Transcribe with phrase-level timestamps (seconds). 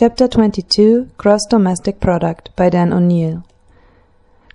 [0.00, 3.44] Chapter 22 Gross Domestic Product by Dan O'Neill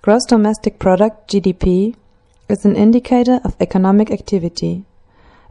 [0.02, 1.94] Gross Domestic Product GDP
[2.48, 4.84] is an indicator of economic activity.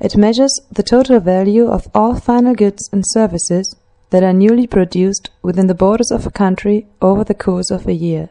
[0.01, 3.78] It measures the total value of all final goods and services
[4.10, 7.93] that are newly produced within the borders of a country over the course of a
[7.93, 8.27] year.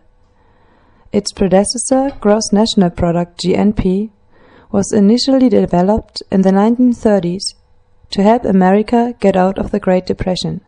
[1.12, 4.10] Its predecessor, Gross National Product GNP,
[4.70, 7.54] was initially developed in the 1930s
[8.10, 10.60] to help America get out of the Great Depression.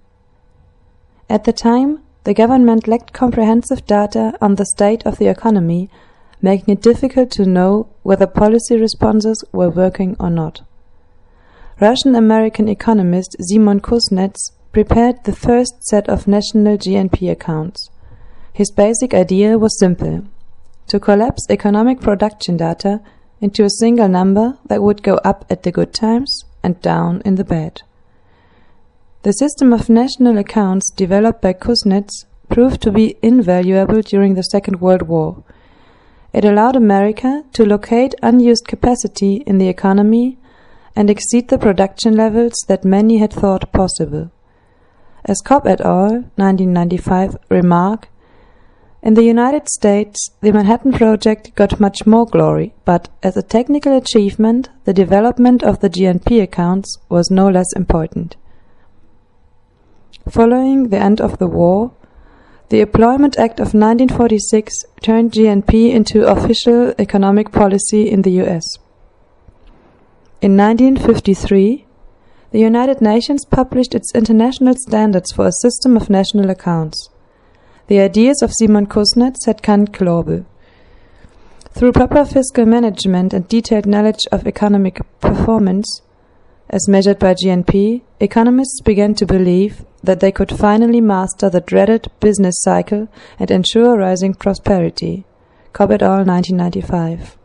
[1.28, 5.90] At the time, the government lacked comprehensive data on the state of the economy,
[6.40, 10.62] making it difficult to know whether policy responses were working or not.
[11.80, 17.90] Russian-American economist Simon Kuznets prepared the first set of national GNP accounts.
[18.52, 20.24] His basic idea was simple
[20.88, 23.00] to collapse economic production data
[23.40, 27.34] into a single number that would go up at the good times and down in
[27.34, 27.82] the bad.
[29.26, 34.80] The system of national accounts developed by Kuznets proved to be invaluable during the Second
[34.80, 35.42] World War.
[36.32, 40.38] It allowed America to locate unused capacity in the economy
[40.94, 44.30] and exceed the production levels that many had thought possible.
[45.24, 46.22] As Cobb et al.
[46.36, 48.08] 1995 remark,
[49.02, 53.96] in the United States, the Manhattan Project got much more glory, but as a technical
[53.96, 58.36] achievement, the development of the GNP accounts was no less important.
[60.28, 61.92] Following the end of the war,
[62.68, 68.64] the Employment Act of 1946 turned GNP into official economic policy in the US.
[70.42, 71.86] In 1953,
[72.50, 77.08] the United Nations published its international standards for a system of national accounts.
[77.86, 80.44] The ideas of Simon Kuznets had Kant global.
[81.70, 86.02] Through proper fiscal management and detailed knowledge of economic performance,
[86.68, 92.08] as measured by GNP, economists began to believe that they could finally master the dreaded
[92.20, 95.24] business cycle and ensure rising prosperity.
[95.72, 96.24] Cobb et al.
[96.24, 97.36] 1995.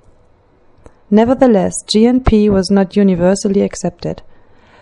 [1.10, 4.22] Nevertheless, GNP was not universally accepted.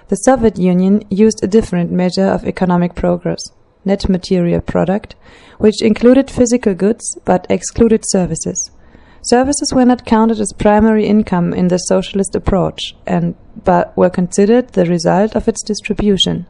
[0.07, 3.41] The Soviet Union used a different measure of economic progress,
[3.83, 5.15] net material product,
[5.57, 8.71] which included physical goods but excluded services.
[9.21, 14.69] Services were not counted as primary income in the socialist approach, and but were considered
[14.69, 16.45] the result of its distribution.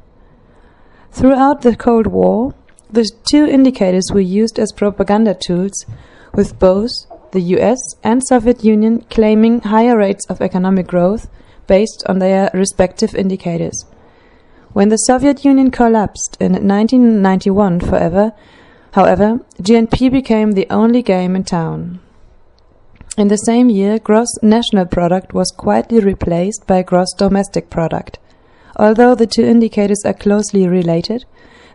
[1.11, 2.53] Throughout the Cold War,
[2.91, 5.85] the two indicators were used as propaganda tools,
[6.33, 6.91] with both
[7.31, 11.27] the US and Soviet Union claiming higher rates of economic growth
[11.65, 13.85] based on their respective indicators.
[14.73, 18.33] When the Soviet Union collapsed in 1991 forever,
[18.91, 21.99] however, GNP became the only game in town.
[23.19, 28.17] In the same year, gross national product was quietly replaced by gross domestic product.
[28.77, 31.25] Although the two indicators are closely related,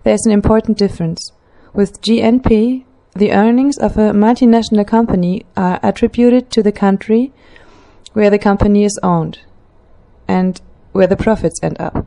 [0.05, 1.33] there is an important difference.
[1.75, 7.31] With GNP, the earnings of a multinational company are attributed to the country
[8.15, 9.41] where the company is owned
[10.27, 10.63] and
[10.93, 12.07] where the profits end up.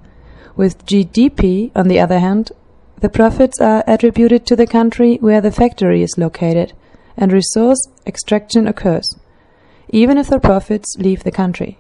[0.56, 2.54] With GDP, on the other hand,
[3.02, 6.74] the profits are attributed to the country where the factory is located
[7.16, 9.16] and resource extraction occurs
[9.90, 11.78] even if their profits leave the country.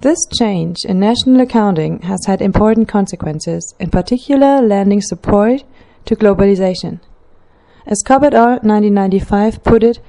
[0.00, 5.64] This change in national accounting has had important consequences, in particular lending support
[6.04, 7.00] to globalization.
[7.86, 8.58] As Cobb et al.
[8.62, 10.00] 1995 put it,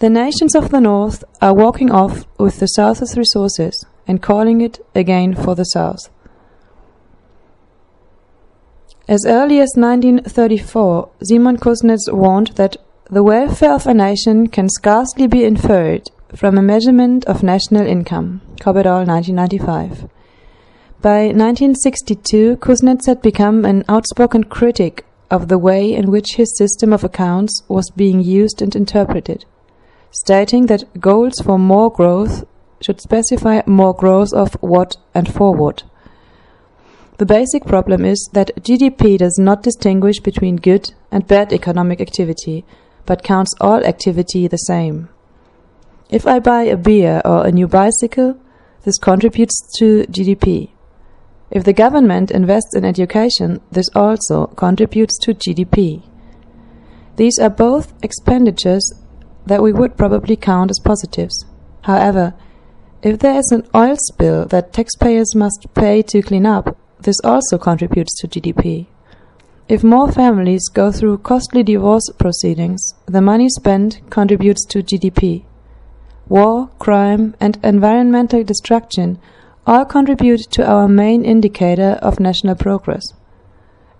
[0.00, 4.84] the nations of the North are walking off with the South's resources and calling it
[4.94, 6.10] again for the South.
[9.06, 12.76] As early as 1934, Simon Kuznets warned that
[13.10, 18.40] the welfare of a nation can scarcely be inferred from a Measurement of National Income,
[18.60, 20.08] Cobb 1995.
[21.00, 26.92] By 1962, Kuznets had become an outspoken critic of the way in which his system
[26.92, 29.44] of accounts was being used and interpreted,
[30.10, 32.44] stating that goals for more growth
[32.80, 35.84] should specify more growth of what and for what.
[37.18, 42.64] The basic problem is that GDP does not distinguish between good and bad economic activity,
[43.06, 45.10] but counts all activity the same.
[46.14, 48.38] If I buy a beer or a new bicycle,
[48.84, 50.70] this contributes to GDP.
[51.50, 56.04] If the government invests in education, this also contributes to GDP.
[57.16, 58.92] These are both expenditures
[59.46, 61.46] that we would probably count as positives.
[61.82, 62.34] However,
[63.02, 67.58] if there is an oil spill that taxpayers must pay to clean up, this also
[67.58, 68.86] contributes to GDP.
[69.68, 75.46] If more families go through costly divorce proceedings, the money spent contributes to GDP.
[76.28, 79.18] War, crime, and environmental destruction
[79.66, 83.12] all contribute to our main indicator of national progress.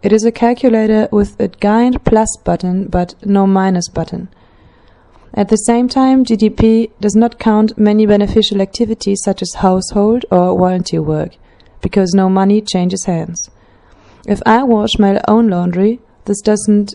[0.02, 4.28] It is a calculator with a giant plus button but no minus button.
[5.32, 10.56] At the same time, GDP does not count many beneficial activities such as household or
[10.56, 11.36] volunteer work,
[11.80, 13.50] because no money changes hands.
[14.28, 16.94] If I wash my own laundry, this doesn't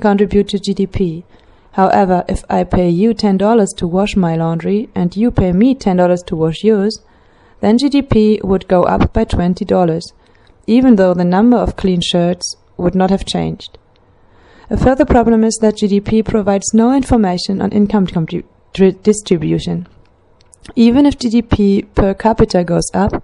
[0.00, 1.24] contribute to GDP.
[1.78, 6.26] However, if I pay you $10 to wash my laundry and you pay me $10
[6.26, 6.98] to wash yours,
[7.60, 10.02] then GDP would go up by $20,
[10.66, 13.78] even though the number of clean shirts would not have changed.
[14.68, 18.08] A further problem is that GDP provides no information on income
[18.72, 19.86] distribution.
[20.74, 23.22] Even if GDP per capita goes up,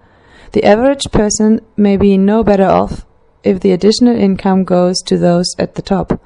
[0.53, 3.05] the average person may be no better off
[3.43, 6.21] if the additional income goes to those at the top.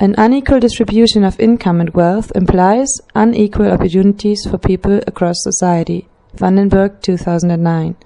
[0.00, 2.86] An unequal distribution of income and wealth implies
[3.16, 6.06] unequal opportunities for people across society.
[6.36, 7.96] Vandenberg 2009.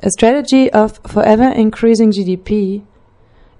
[0.00, 2.84] A strategy of forever increasing GDP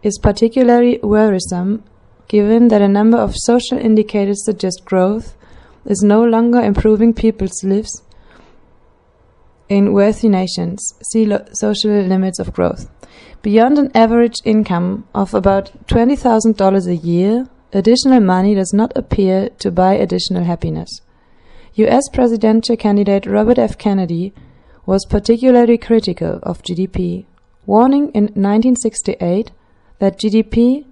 [0.04, 1.82] is particularly worrisome
[2.28, 5.34] given that a number of social indicators suggest growth
[5.84, 8.02] is no longer improving people's lives
[9.68, 10.94] in wealthy nations.
[11.10, 12.88] See social limits of growth.
[13.42, 19.70] Beyond an average income of about $20,000 a year, additional money does not appear to
[19.70, 21.00] buy additional happiness.
[21.74, 23.76] US presidential candidate Robert F.
[23.76, 24.32] Kennedy
[24.86, 27.26] was particularly critical of GDP,
[27.66, 29.50] warning in 1968
[29.98, 30.86] that GDP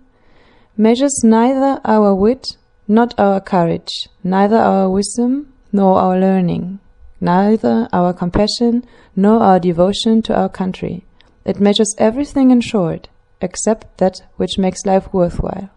[0.77, 2.57] measures neither our wit,
[2.89, 6.81] not our courage, neither our wisdom, nor our learning,
[7.23, 8.85] neither our compassion,
[9.17, 11.05] nor our devotion to our country.
[11.47, 13.09] It measures everything in short,
[13.41, 15.71] except that which makes life worthwhile.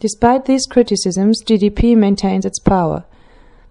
[0.00, 3.04] Despite these criticisms, GDP maintains its power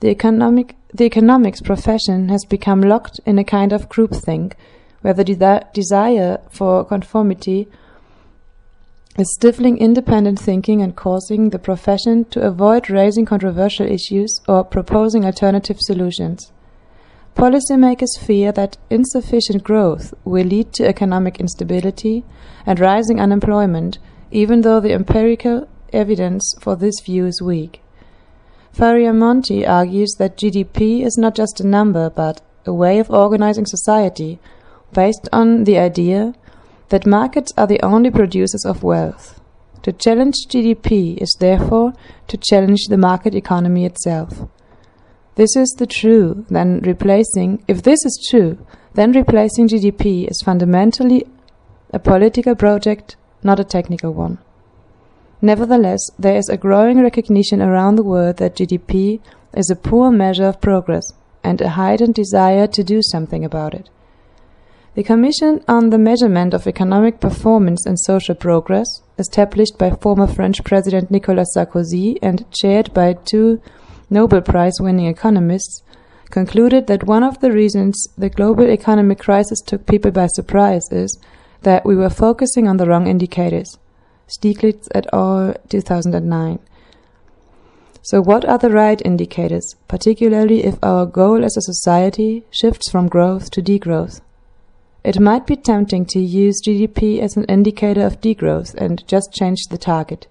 [0.03, 4.51] the, economic, the economics profession has become locked in a kind of groupthink,
[4.99, 7.69] where the de desire for conformity
[9.17, 15.23] is stifling independent thinking and causing the profession to avoid raising controversial issues or proposing
[15.23, 16.51] alternative solutions.
[17.35, 22.23] Policymakers fear that insufficient growth will lead to economic instability
[22.65, 23.99] and rising unemployment,
[24.31, 27.81] even though the empirical evidence for this view is weak.
[28.75, 34.39] Fioramonti argues that GDP is not just a number, but a way of organizing society
[34.91, 36.33] based on the idea
[36.93, 39.41] that markets are the only producers of wealth.
[39.81, 41.93] To challenge GDP is therefore
[42.27, 44.47] to challenge the market economy itself.
[45.33, 48.63] This is the true, then replacing, if this is true,
[48.93, 51.25] then replacing GDP is fundamentally
[51.91, 54.37] a political project, not a technical one.
[55.41, 59.19] Nevertheless, there is a growing recognition around the world that GDP
[59.57, 61.11] is a poor measure of progress
[61.43, 63.89] and a heightened desire to do something about it.
[64.95, 70.63] The Commission on the Measurement of Economic Performance and Social Progress, established by former French
[70.63, 73.59] President Nicolas Sarkozy and chaired by two
[74.11, 75.81] Nobel Prize winning economists,
[76.29, 81.17] concluded that one of the reasons the global economic crisis took people by surprise is
[81.63, 83.79] that we were focusing on the wrong indicators.
[84.27, 85.55] Stiglitz et al.
[85.69, 86.59] 2009.
[88.03, 93.07] So, what are the right indicators, particularly if our goal as a society shifts from
[93.07, 94.21] growth to degrowth?
[95.03, 99.67] It might be tempting to use GDP as an indicator of degrowth and just change
[99.69, 100.27] the target,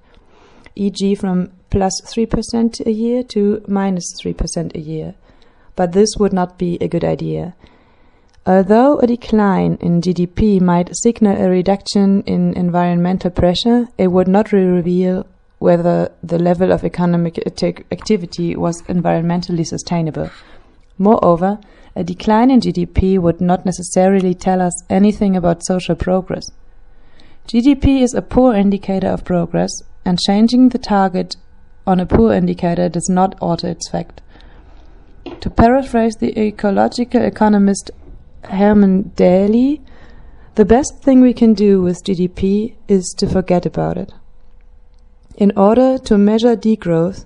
[0.75, 5.15] e.g., from plus 3% a year to minus 3% a year.
[5.77, 7.55] But this would not be a good idea.
[8.47, 14.53] Although a decline in GDP might signal a reduction in environmental pressure, it would not
[14.53, 15.27] reveal
[15.59, 20.31] whether the level of economic activity was environmentally sustainable.
[20.99, 21.59] Moreover,
[21.95, 26.51] a decline in GDP would not necessarily tell us anything about social progress.
[27.47, 29.71] GDP is a poor indicator of progress,
[30.05, 31.37] and changing the target
[31.87, 34.21] on a poor indicator does not alter its fact.
[35.41, 37.91] To paraphrase the ecological economist
[38.45, 39.81] Herman Daly,
[40.55, 44.13] the best thing we can do with GDP is to forget about it.
[45.37, 47.25] In order to measure degrowth,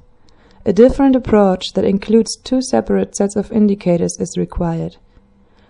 [0.66, 4.96] a different approach that includes two separate sets of indicators is required.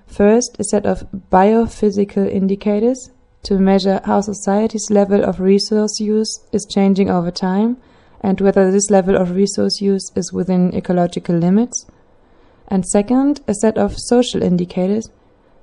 [0.07, 3.11] First, a set of biophysical indicators
[3.43, 7.77] to measure how society's level of resource use is changing over time
[8.23, 11.85] and whether this level of resource use is within ecological limits.
[12.69, 15.11] And second, a set of social indicators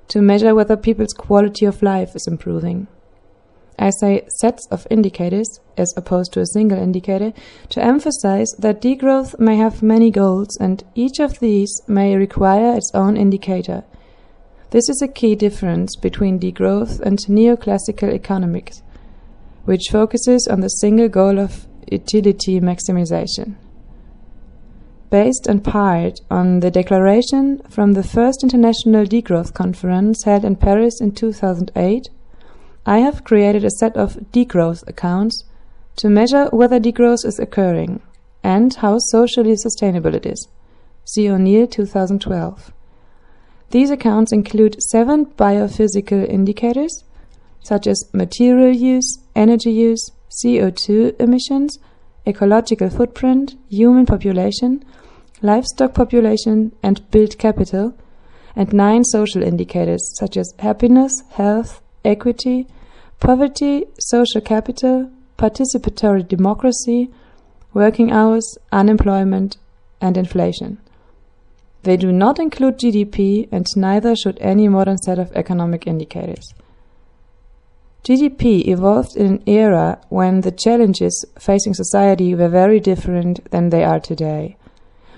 [0.08, 2.86] to measure whether people's quality of life is improving.
[3.78, 7.32] I say sets of indicators, as opposed to a single indicator,
[7.70, 12.90] to emphasize that degrowth may have many goals and each of these may require its
[12.94, 13.84] own indicator.
[14.70, 18.82] This is a key difference between degrowth and neoclassical economics,
[19.64, 23.56] which focuses on the single goal of utility maximization.
[25.10, 31.00] Based in part on the declaration from the first International Degrowth Conference held in Paris
[31.00, 32.08] in 2008,
[32.86, 35.44] I have created a set of degrowth accounts
[35.96, 38.02] to measure whether degrowth is occurring
[38.42, 40.48] and how socially sustainable it is.
[41.04, 42.72] See O'Neill 2012.
[43.70, 47.04] These accounts include seven biophysical indicators,
[47.60, 51.78] such as material use, energy use, CO2 emissions,
[52.26, 54.84] ecological footprint, human population,
[55.40, 57.94] livestock population, and built capital,
[58.54, 62.66] and nine social indicators such as happiness, health, equity,
[63.20, 67.10] poverty, social capital, participatory democracy,
[67.72, 69.56] working hours, unemployment,
[70.00, 70.78] and inflation.
[71.82, 76.54] They do not include GDP, and neither should any modern set of economic indicators.
[78.04, 83.82] GDP evolved in an era when the challenges facing society were very different than they
[83.82, 84.56] are today.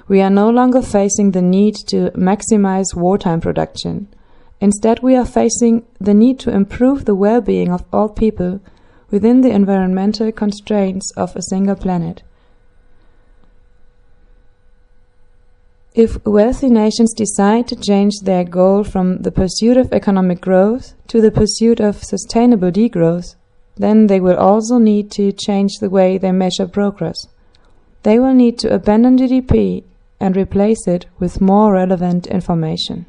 [0.09, 4.07] We are no longer facing the need to maximize wartime production.
[4.61, 8.61] Instead, we are facing the need to improve the well being of all people
[9.11, 12.23] within the environmental constraints of a single planet.
[15.95, 21.23] If wealthy nations decide to change their goal from the pursuit of economic growth to
[21.23, 23.35] the pursuit of sustainable degrowth,
[23.77, 27.17] then they will also need to change the way they measure progress.
[28.03, 29.85] They will need to abandon GDP
[30.21, 33.07] and replace it with more relevant information.